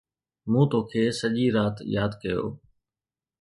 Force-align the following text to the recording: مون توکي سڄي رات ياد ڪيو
مون 0.51 0.65
توکي 0.71 1.03
سڄي 1.19 1.45
رات 1.55 1.77
ياد 1.95 2.11
ڪيو 2.21 2.43